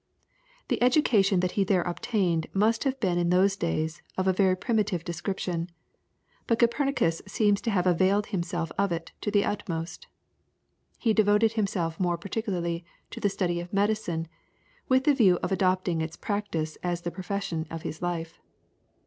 [0.69, 4.55] The education that he there obtained must have been in those days of a very
[4.55, 5.69] primitive description,
[6.47, 10.07] but Copernicus seems to have availed himself of it to the utmost.
[10.97, 14.27] He devoted himself more particularly to the study of medicine,
[14.89, 18.39] with the view of adopting its practice as the profession of his life.